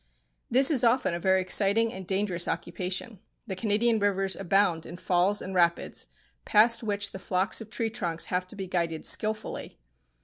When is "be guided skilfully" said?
8.55-9.77